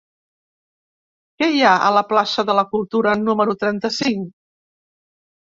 [1.43, 4.27] Què hi ha a la plaça de la Cultura número trenta-cinc?